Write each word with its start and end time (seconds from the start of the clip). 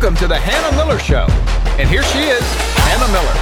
Welcome 0.00 0.16
to 0.18 0.28
the 0.28 0.38
Hannah 0.38 0.76
Miller 0.76 1.00
Show. 1.00 1.26
And 1.76 1.88
here 1.88 2.04
she 2.04 2.20
is, 2.20 2.40
Hannah 2.84 3.10
Miller. 3.10 3.34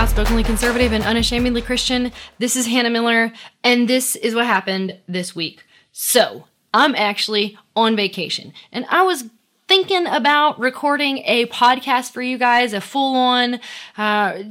Outspokenly 0.00 0.42
conservative 0.44 0.94
and 0.94 1.04
unashamedly 1.04 1.60
Christian. 1.60 2.10
This 2.38 2.56
is 2.56 2.66
Hannah 2.66 2.88
Miller, 2.88 3.34
and 3.62 3.86
this 3.86 4.16
is 4.16 4.34
what 4.34 4.46
happened 4.46 4.96
this 5.06 5.36
week. 5.36 5.62
So, 5.92 6.46
I'm 6.72 6.94
actually 6.94 7.58
on 7.76 7.96
vacation, 7.96 8.54
and 8.72 8.86
I 8.88 9.02
was 9.02 9.24
thinking 9.68 10.06
about 10.06 10.58
recording 10.58 11.18
a 11.26 11.44
podcast 11.48 12.12
for 12.12 12.22
you 12.22 12.38
guys, 12.38 12.72
a 12.72 12.80
full 12.80 13.14
on, 13.14 13.60
uh, 13.98 14.42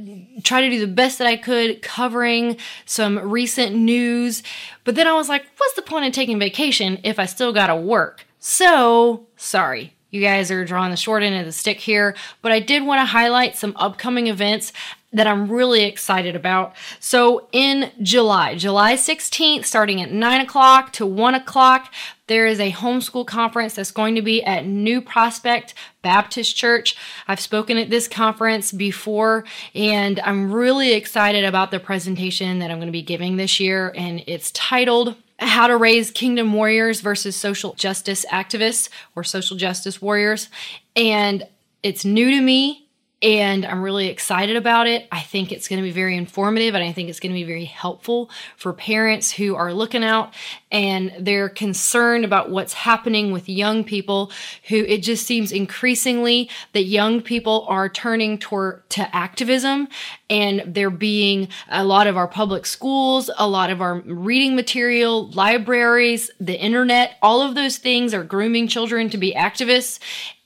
try 0.44 0.60
to 0.60 0.70
do 0.70 0.78
the 0.78 0.86
best 0.86 1.18
that 1.18 1.26
I 1.26 1.36
could 1.36 1.82
covering 1.82 2.58
some 2.86 3.18
recent 3.18 3.74
news. 3.74 4.44
But 4.84 4.94
then 4.94 5.08
I 5.08 5.14
was 5.14 5.28
like, 5.28 5.46
what's 5.56 5.74
the 5.74 5.82
point 5.82 6.06
of 6.06 6.12
taking 6.12 6.38
vacation 6.38 7.00
if 7.02 7.18
I 7.18 7.26
still 7.26 7.52
gotta 7.52 7.74
work? 7.74 8.27
So, 8.38 9.26
sorry. 9.36 9.94
You 10.10 10.22
guys 10.22 10.50
are 10.50 10.64
drawing 10.64 10.90
the 10.90 10.96
short 10.96 11.22
end 11.22 11.36
of 11.36 11.44
the 11.44 11.52
stick 11.52 11.80
here, 11.80 12.14
but 12.40 12.50
I 12.50 12.60
did 12.60 12.84
want 12.84 13.00
to 13.00 13.04
highlight 13.04 13.56
some 13.56 13.74
upcoming 13.76 14.26
events 14.26 14.72
that 15.12 15.26
I'm 15.26 15.50
really 15.50 15.84
excited 15.84 16.34
about. 16.34 16.74
So, 16.98 17.48
in 17.52 17.90
July, 18.02 18.54
July 18.54 18.94
16th, 18.94 19.66
starting 19.66 20.00
at 20.00 20.10
9 20.10 20.40
o'clock 20.40 20.92
to 20.94 21.04
1 21.04 21.34
o'clock, 21.34 21.92
there 22.26 22.46
is 22.46 22.60
a 22.60 22.72
homeschool 22.72 23.26
conference 23.26 23.74
that's 23.74 23.90
going 23.90 24.14
to 24.14 24.22
be 24.22 24.42
at 24.44 24.66
New 24.66 25.00
Prospect 25.02 25.74
Baptist 26.02 26.56
Church. 26.56 26.96
I've 27.26 27.40
spoken 27.40 27.76
at 27.76 27.90
this 27.90 28.08
conference 28.08 28.72
before, 28.72 29.44
and 29.74 30.20
I'm 30.20 30.52
really 30.52 30.92
excited 30.92 31.44
about 31.44 31.70
the 31.70 31.80
presentation 31.80 32.60
that 32.60 32.70
I'm 32.70 32.78
going 32.78 32.88
to 32.88 32.92
be 32.92 33.02
giving 33.02 33.36
this 33.36 33.60
year, 33.60 33.92
and 33.94 34.22
it's 34.26 34.50
titled 34.52 35.16
how 35.38 35.66
to 35.66 35.76
raise 35.76 36.10
kingdom 36.10 36.52
warriors 36.52 37.00
versus 37.00 37.36
social 37.36 37.74
justice 37.74 38.24
activists 38.30 38.88
or 39.14 39.22
social 39.22 39.56
justice 39.56 40.02
warriors. 40.02 40.48
And 40.96 41.46
it's 41.82 42.04
new 42.04 42.30
to 42.30 42.40
me 42.40 42.87
and 43.20 43.66
I'm 43.66 43.82
really 43.82 44.06
excited 44.06 44.54
about 44.54 44.86
it. 44.86 45.08
I 45.10 45.20
think 45.20 45.50
it's 45.50 45.66
going 45.66 45.82
to 45.82 45.82
be 45.82 45.90
very 45.90 46.16
informative 46.16 46.76
and 46.76 46.84
I 46.84 46.92
think 46.92 47.08
it's 47.08 47.18
going 47.18 47.32
to 47.32 47.40
be 47.40 47.44
very 47.44 47.64
helpful 47.64 48.30
for 48.56 48.72
parents 48.72 49.32
who 49.32 49.56
are 49.56 49.72
looking 49.72 50.04
out 50.04 50.34
and 50.70 51.12
they're 51.18 51.48
concerned 51.48 52.24
about 52.24 52.50
what's 52.50 52.74
happening 52.74 53.32
with 53.32 53.48
young 53.48 53.82
people 53.82 54.30
who 54.68 54.76
it 54.84 55.02
just 55.02 55.26
seems 55.26 55.50
increasingly 55.50 56.48
that 56.74 56.84
young 56.84 57.20
people 57.20 57.66
are 57.68 57.88
turning 57.88 58.38
toward 58.38 58.88
to 58.90 59.16
activism 59.16 59.88
and 60.30 60.62
there 60.66 60.90
being 60.90 61.48
a 61.70 61.84
lot 61.84 62.06
of 62.06 62.16
our 62.16 62.28
public 62.28 62.66
schools, 62.66 63.30
a 63.36 63.48
lot 63.48 63.70
of 63.70 63.80
our 63.80 64.00
reading 64.00 64.54
material, 64.54 65.28
libraries, 65.30 66.30
the 66.38 66.56
internet, 66.56 67.16
all 67.20 67.42
of 67.42 67.56
those 67.56 67.78
things 67.78 68.14
are 68.14 68.22
grooming 68.22 68.68
children 68.68 69.10
to 69.10 69.18
be 69.18 69.34
activists 69.34 69.98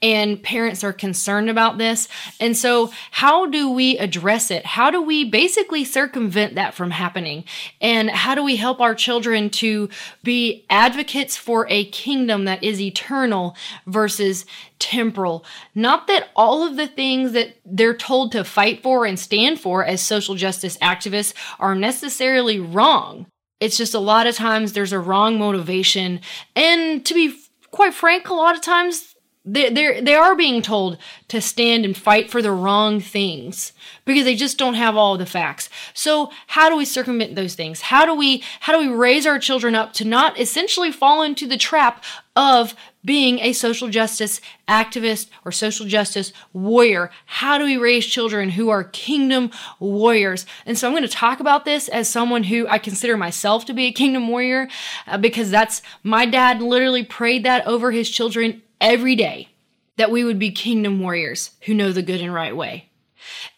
and 0.02 0.42
parents 0.42 0.82
are 0.82 0.92
concerned 0.92 1.48
about 1.48 1.78
this. 1.78 2.08
And 2.40 2.56
so, 2.56 2.92
how 3.12 3.46
do 3.46 3.70
we 3.70 3.96
address 3.98 4.50
it? 4.50 4.66
How 4.66 4.90
do 4.90 5.00
we 5.00 5.24
basically 5.24 5.84
circumvent 5.84 6.56
that 6.56 6.74
from 6.74 6.90
happening? 6.90 7.44
And 7.80 8.10
how 8.10 8.34
do 8.34 8.42
we 8.42 8.56
help 8.56 8.80
our 8.80 8.94
children 8.94 9.48
to 9.50 9.88
be 10.22 10.66
advocates 10.68 11.36
for 11.36 11.66
a 11.68 11.84
kingdom 11.86 12.44
that 12.46 12.62
is 12.62 12.80
eternal 12.80 13.56
versus 13.86 14.44
temporal? 14.78 15.44
Not 15.74 16.08
that 16.08 16.28
all 16.34 16.66
of 16.66 16.76
the 16.76 16.88
things 16.88 17.32
that 17.32 17.56
they're 17.64 17.96
told 17.96 18.32
to 18.32 18.44
fight 18.44 18.82
for 18.82 19.06
and 19.06 19.18
stand 19.18 19.60
for 19.60 19.84
as 19.84 20.00
social 20.00 20.34
justice 20.34 20.76
activists 20.78 21.32
are 21.60 21.74
necessarily 21.74 22.58
wrong. 22.58 23.26
It's 23.60 23.76
just 23.76 23.94
a 23.94 24.00
lot 24.00 24.26
of 24.26 24.34
times 24.34 24.72
there's 24.72 24.92
a 24.92 24.98
wrong 24.98 25.38
motivation. 25.38 26.20
And 26.56 27.06
to 27.06 27.14
be 27.14 27.36
quite 27.70 27.94
frank, 27.94 28.28
a 28.28 28.34
lot 28.34 28.56
of 28.56 28.60
times 28.60 29.11
they 29.44 29.70
they 29.70 30.00
they 30.00 30.14
are 30.14 30.36
being 30.36 30.62
told 30.62 30.98
to 31.28 31.40
stand 31.40 31.84
and 31.84 31.96
fight 31.96 32.30
for 32.30 32.40
the 32.40 32.52
wrong 32.52 33.00
things 33.00 33.72
because 34.04 34.24
they 34.24 34.36
just 34.36 34.56
don't 34.56 34.74
have 34.74 34.96
all 34.96 35.18
the 35.18 35.26
facts. 35.26 35.68
So 35.94 36.30
how 36.48 36.68
do 36.68 36.76
we 36.76 36.84
circumvent 36.84 37.34
those 37.34 37.56
things? 37.56 37.82
How 37.82 38.06
do 38.06 38.14
we 38.14 38.44
how 38.60 38.72
do 38.72 38.78
we 38.78 38.94
raise 38.94 39.26
our 39.26 39.40
children 39.40 39.74
up 39.74 39.92
to 39.94 40.04
not 40.04 40.38
essentially 40.38 40.92
fall 40.92 41.22
into 41.22 41.48
the 41.48 41.56
trap 41.56 42.04
of 42.36 42.74
being 43.04 43.40
a 43.40 43.52
social 43.52 43.88
justice 43.88 44.40
activist 44.68 45.28
or 45.44 45.50
social 45.50 45.86
justice 45.86 46.32
warrior? 46.52 47.10
How 47.26 47.58
do 47.58 47.64
we 47.64 47.76
raise 47.76 48.06
children 48.06 48.50
who 48.50 48.68
are 48.68 48.84
kingdom 48.84 49.50
warriors? 49.80 50.46
And 50.66 50.78
so 50.78 50.86
I'm 50.86 50.92
going 50.92 51.02
to 51.02 51.08
talk 51.08 51.40
about 51.40 51.64
this 51.64 51.88
as 51.88 52.08
someone 52.08 52.44
who 52.44 52.68
I 52.68 52.78
consider 52.78 53.16
myself 53.16 53.64
to 53.64 53.74
be 53.74 53.86
a 53.86 53.92
kingdom 53.92 54.28
warrior 54.28 54.68
uh, 55.08 55.18
because 55.18 55.50
that's 55.50 55.82
my 56.04 56.26
dad 56.26 56.62
literally 56.62 57.02
prayed 57.02 57.44
that 57.44 57.66
over 57.66 57.90
his 57.90 58.08
children 58.08 58.62
every 58.82 59.16
day 59.16 59.48
that 59.96 60.10
we 60.10 60.24
would 60.24 60.38
be 60.38 60.50
kingdom 60.50 61.00
warriors 61.00 61.52
who 61.62 61.72
know 61.72 61.92
the 61.92 62.02
good 62.02 62.20
and 62.20 62.34
right 62.34 62.54
way. 62.54 62.90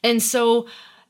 And 0.05 0.23
so, 0.23 0.69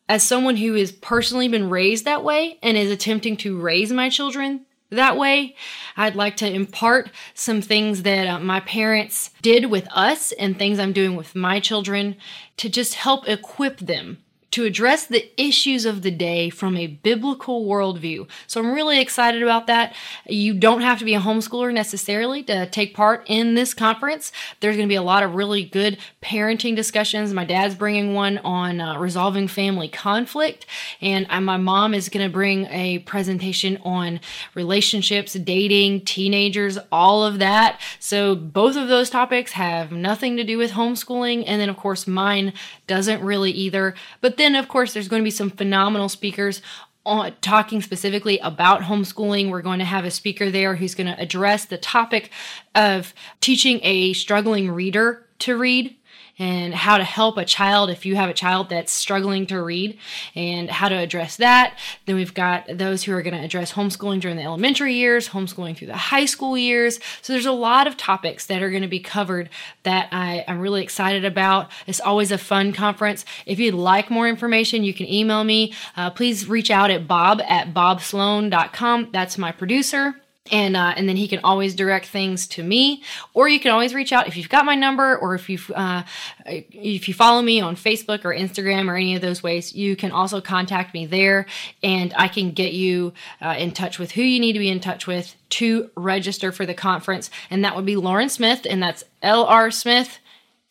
as 0.08 0.22
someone 0.22 0.56
who 0.56 0.74
has 0.74 0.92
personally 0.92 1.48
been 1.48 1.68
raised 1.68 2.04
that 2.04 2.24
way 2.24 2.58
and 2.62 2.76
is 2.76 2.90
attempting 2.90 3.36
to 3.38 3.60
raise 3.60 3.90
my 3.90 4.08
children 4.08 4.64
that 4.90 5.16
way, 5.16 5.56
I'd 5.96 6.14
like 6.14 6.36
to 6.36 6.50
impart 6.50 7.10
some 7.32 7.60
things 7.60 8.02
that 8.02 8.26
uh, 8.26 8.38
my 8.38 8.60
parents 8.60 9.30
did 9.42 9.66
with 9.66 9.88
us 9.90 10.30
and 10.32 10.56
things 10.56 10.78
I'm 10.78 10.92
doing 10.92 11.16
with 11.16 11.34
my 11.34 11.58
children 11.58 12.16
to 12.58 12.68
just 12.68 12.94
help 12.94 13.28
equip 13.28 13.78
them 13.78 14.18
to 14.54 14.64
address 14.64 15.06
the 15.06 15.28
issues 15.36 15.84
of 15.84 16.02
the 16.02 16.12
day 16.12 16.48
from 16.48 16.76
a 16.76 16.86
biblical 16.86 17.66
worldview. 17.66 18.24
So 18.46 18.60
I'm 18.60 18.70
really 18.70 19.00
excited 19.00 19.42
about 19.42 19.66
that. 19.66 19.96
You 20.28 20.54
don't 20.54 20.80
have 20.80 21.00
to 21.00 21.04
be 21.04 21.16
a 21.16 21.20
homeschooler 21.20 21.74
necessarily 21.74 22.44
to 22.44 22.66
take 22.70 22.94
part 22.94 23.24
in 23.26 23.56
this 23.56 23.74
conference. 23.74 24.30
There's 24.60 24.76
going 24.76 24.86
to 24.86 24.92
be 24.92 24.94
a 24.94 25.02
lot 25.02 25.24
of 25.24 25.34
really 25.34 25.64
good 25.64 25.98
parenting 26.22 26.76
discussions. 26.76 27.34
My 27.34 27.44
dad's 27.44 27.74
bringing 27.74 28.14
one 28.14 28.38
on 28.38 28.80
uh, 28.80 28.96
resolving 28.96 29.48
family 29.48 29.88
conflict, 29.88 30.66
and 31.00 31.26
uh, 31.30 31.40
my 31.40 31.56
mom 31.56 31.92
is 31.92 32.08
going 32.08 32.24
to 32.24 32.32
bring 32.32 32.66
a 32.66 33.00
presentation 33.00 33.80
on 33.82 34.20
relationships, 34.54 35.32
dating, 35.32 36.02
teenagers, 36.02 36.78
all 36.92 37.24
of 37.24 37.40
that. 37.40 37.80
So 37.98 38.36
both 38.36 38.76
of 38.76 38.86
those 38.86 39.10
topics 39.10 39.52
have 39.52 39.90
nothing 39.90 40.36
to 40.36 40.44
do 40.44 40.58
with 40.58 40.70
homeschooling, 40.70 41.42
and 41.44 41.60
then 41.60 41.68
of 41.68 41.76
course 41.76 42.06
mine 42.06 42.52
doesn't 42.86 43.20
really 43.20 43.50
either. 43.50 43.96
But 44.20 44.36
of 44.52 44.68
course, 44.68 44.92
there's 44.92 45.08
going 45.08 45.22
to 45.22 45.24
be 45.24 45.30
some 45.30 45.50
phenomenal 45.50 46.08
speakers 46.08 46.60
on, 47.06 47.32
talking 47.40 47.82
specifically 47.82 48.38
about 48.38 48.82
homeschooling. 48.82 49.50
We're 49.50 49.62
going 49.62 49.78
to 49.78 49.84
have 49.84 50.04
a 50.04 50.10
speaker 50.10 50.50
there 50.50 50.76
who's 50.76 50.94
going 50.94 51.06
to 51.06 51.20
address 51.20 51.64
the 51.64 51.78
topic 51.78 52.30
of 52.74 53.14
teaching 53.40 53.80
a 53.82 54.12
struggling 54.12 54.70
reader 54.70 55.26
to 55.40 55.56
read 55.56 55.96
and 56.38 56.74
how 56.74 56.98
to 56.98 57.04
help 57.04 57.36
a 57.36 57.44
child 57.44 57.90
if 57.90 58.04
you 58.04 58.16
have 58.16 58.28
a 58.28 58.34
child 58.34 58.68
that's 58.68 58.92
struggling 58.92 59.46
to 59.46 59.62
read 59.62 59.98
and 60.34 60.70
how 60.70 60.88
to 60.88 60.96
address 60.96 61.36
that. 61.36 61.78
Then 62.06 62.16
we've 62.16 62.34
got 62.34 62.66
those 62.68 63.04
who 63.04 63.12
are 63.12 63.22
going 63.22 63.34
to 63.34 63.44
address 63.44 63.72
homeschooling 63.72 64.20
during 64.20 64.36
the 64.36 64.42
elementary 64.42 64.94
years, 64.94 65.28
homeschooling 65.28 65.76
through 65.76 65.88
the 65.88 65.96
high 65.96 66.24
school 66.24 66.58
years. 66.58 66.98
So 67.22 67.32
there's 67.32 67.46
a 67.46 67.52
lot 67.52 67.86
of 67.86 67.96
topics 67.96 68.46
that 68.46 68.62
are 68.62 68.70
going 68.70 68.82
to 68.82 68.88
be 68.88 69.00
covered 69.00 69.48
that 69.84 70.08
I, 70.12 70.44
am 70.48 70.60
really 70.60 70.82
excited 70.82 71.24
about. 71.24 71.70
It's 71.86 72.00
always 72.00 72.32
a 72.32 72.38
fun 72.38 72.72
conference. 72.72 73.24
If 73.46 73.58
you'd 73.58 73.74
like 73.74 74.10
more 74.10 74.28
information, 74.28 74.84
you 74.84 74.94
can 74.94 75.06
email 75.06 75.44
me. 75.44 75.72
Uh, 75.96 76.10
please 76.10 76.48
reach 76.48 76.70
out 76.70 76.90
at 76.90 77.06
bob 77.06 77.40
at 77.42 77.72
bobslone.com. 77.72 79.10
That's 79.12 79.38
my 79.38 79.52
producer 79.52 80.16
and 80.52 80.76
uh, 80.76 80.92
and 80.96 81.08
then 81.08 81.16
he 81.16 81.26
can 81.26 81.40
always 81.42 81.74
direct 81.74 82.06
things 82.06 82.46
to 82.46 82.62
me 82.62 83.02
or 83.32 83.48
you 83.48 83.58
can 83.58 83.70
always 83.70 83.94
reach 83.94 84.12
out 84.12 84.28
if 84.28 84.36
you've 84.36 84.48
got 84.48 84.64
my 84.64 84.74
number 84.74 85.16
or 85.16 85.34
if 85.34 85.48
you 85.48 85.58
uh, 85.74 86.02
if 86.44 87.08
you 87.08 87.14
follow 87.14 87.40
me 87.40 87.60
on 87.60 87.76
facebook 87.76 88.24
or 88.24 88.34
instagram 88.34 88.88
or 88.88 88.96
any 88.96 89.14
of 89.14 89.22
those 89.22 89.42
ways 89.42 89.74
you 89.74 89.96
can 89.96 90.10
also 90.10 90.42
contact 90.42 90.92
me 90.92 91.06
there 91.06 91.46
and 91.82 92.12
i 92.16 92.28
can 92.28 92.52
get 92.52 92.74
you 92.74 93.12
uh, 93.40 93.54
in 93.56 93.72
touch 93.72 93.98
with 93.98 94.12
who 94.12 94.22
you 94.22 94.38
need 94.38 94.52
to 94.52 94.58
be 94.58 94.68
in 94.68 94.80
touch 94.80 95.06
with 95.06 95.34
to 95.54 95.88
register 95.96 96.50
for 96.50 96.66
the 96.66 96.74
conference. 96.74 97.30
And 97.48 97.64
that 97.64 97.76
would 97.76 97.86
be 97.86 97.96
lauren 97.96 98.28
smith 98.28 98.66
and 98.68 98.82
that's 98.82 99.04
lr 99.22 99.72
smith 99.72 100.18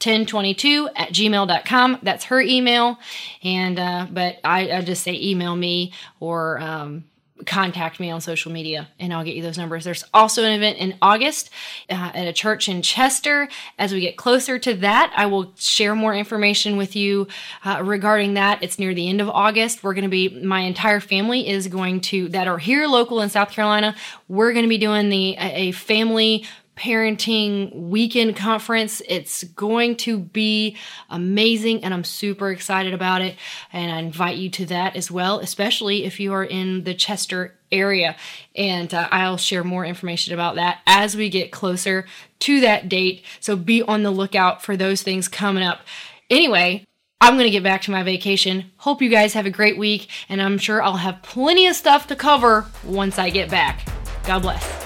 1022 0.03 0.89
at 0.95 1.09
gmail.com 1.09 1.99
that's 2.03 2.25
her 2.25 2.41
email. 2.41 2.99
And 3.43 3.79
uh, 3.79 4.07
but 4.11 4.39
I, 4.43 4.71
I 4.71 4.81
just 4.81 5.03
say 5.03 5.13
email 5.13 5.55
me 5.55 5.93
or 6.19 6.59
um, 6.59 7.05
contact 7.45 7.99
me 7.99 8.09
on 8.09 8.21
social 8.21 8.51
media 8.51 8.87
and 8.99 9.11
I'll 9.11 9.23
get 9.23 9.35
you 9.35 9.41
those 9.41 9.57
numbers. 9.57 9.83
There's 9.83 10.05
also 10.13 10.43
an 10.43 10.53
event 10.53 10.77
in 10.77 10.95
August 11.01 11.49
uh, 11.89 12.11
at 12.13 12.27
a 12.27 12.33
church 12.33 12.69
in 12.69 12.81
Chester. 12.81 13.49
As 13.77 13.91
we 13.91 14.01
get 14.01 14.17
closer 14.17 14.59
to 14.59 14.73
that, 14.75 15.11
I 15.15 15.25
will 15.25 15.51
share 15.57 15.95
more 15.95 16.13
information 16.13 16.77
with 16.77 16.95
you 16.95 17.27
uh, 17.65 17.81
regarding 17.83 18.35
that. 18.35 18.61
It's 18.61 18.77
near 18.77 18.93
the 18.93 19.09
end 19.09 19.19
of 19.19 19.29
August. 19.29 19.83
We're 19.83 19.95
going 19.95 20.03
to 20.03 20.09
be, 20.09 20.29
my 20.29 20.61
entire 20.61 20.99
family 20.99 21.47
is 21.47 21.67
going 21.67 22.01
to, 22.01 22.29
that 22.29 22.47
are 22.47 22.59
here 22.59 22.87
local 22.87 23.21
in 23.21 23.29
South 23.29 23.49
Carolina, 23.49 23.95
we're 24.27 24.53
going 24.53 24.65
to 24.65 24.69
be 24.69 24.77
doing 24.77 25.09
the 25.09 25.35
a 25.37 25.71
family 25.71 26.45
parenting 26.75 27.73
weekend 27.75 28.35
conference. 28.35 29.01
It's 29.07 29.43
going 29.43 29.95
to 29.97 30.17
be 30.17 30.77
amazing 31.09 31.83
and 31.83 31.93
I'm 31.93 32.03
super 32.03 32.51
excited 32.51 32.93
about 32.93 33.21
it. 33.21 33.35
And 33.71 33.91
I 33.91 33.99
invite 33.99 34.37
you 34.37 34.49
to 34.51 34.65
that 34.67 34.95
as 34.95 35.11
well, 35.11 35.39
especially 35.39 36.05
if 36.05 36.19
you 36.19 36.33
are 36.33 36.43
in 36.43 36.83
the 36.83 36.93
Chester 36.93 37.55
area. 37.71 38.15
And 38.55 38.93
uh, 38.93 39.07
I'll 39.11 39.37
share 39.37 39.63
more 39.63 39.85
information 39.85 40.33
about 40.33 40.55
that 40.55 40.79
as 40.85 41.15
we 41.15 41.29
get 41.29 41.51
closer 41.51 42.05
to 42.39 42.59
that 42.61 42.89
date. 42.89 43.23
So 43.39 43.55
be 43.55 43.81
on 43.83 44.03
the 44.03 44.11
lookout 44.11 44.61
for 44.61 44.75
those 44.75 45.01
things 45.01 45.27
coming 45.27 45.63
up. 45.63 45.81
Anyway, 46.29 46.85
I'm 47.21 47.35
going 47.35 47.45
to 47.45 47.51
get 47.51 47.63
back 47.63 47.81
to 47.83 47.91
my 47.91 48.03
vacation. 48.03 48.71
Hope 48.77 49.01
you 49.01 49.09
guys 49.09 49.33
have 49.33 49.45
a 49.45 49.49
great 49.49 49.77
week, 49.77 50.09
and 50.27 50.41
I'm 50.41 50.57
sure 50.57 50.83
I'll 50.83 50.97
have 50.97 51.23
plenty 51.23 51.67
of 51.67 51.75
stuff 51.75 52.07
to 52.07 52.17
cover 52.17 52.65
once 52.83 53.17
I 53.17 53.29
get 53.29 53.49
back. 53.49 53.87
God 54.25 54.41
bless. 54.41 54.82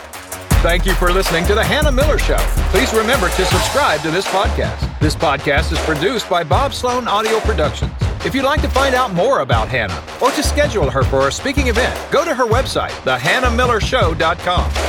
Thank 0.64 0.86
you 0.86 0.94
for 0.96 1.12
listening 1.12 1.46
to 1.46 1.56
The 1.56 1.64
Hannah 1.64 1.92
Miller 1.92 2.18
Show. 2.18 2.38
Please 2.72 2.92
remember 2.94 3.30
to 3.30 3.46
subscribe 3.46 4.02
to 4.02 4.12
this 4.12 4.26
podcast. 4.26 5.00
This 5.00 5.16
podcast 5.16 5.72
is 5.72 5.80
produced 5.80 6.30
by 6.30 6.44
Bob 6.44 6.74
Slone 6.74 7.08
Audio 7.08 7.40
Productions. 7.42 7.92
If 8.26 8.34
you'd 8.34 8.44
like 8.44 8.62
to 8.64 8.70
find 8.70 8.96
out 8.96 9.14
more 9.14 9.42
about 9.42 9.70
Hannah 9.70 10.04
or 10.22 10.32
to 10.32 10.44
schedule 10.44 10.90
her 10.90 11.04
for 11.04 11.28
a 11.28 11.32
speaking 11.32 11.68
event, 11.68 11.96
go 12.12 12.26
to 12.26 12.34
her 12.34 12.46
website, 12.46 12.90
thehannahmillershow.com. 13.06 14.87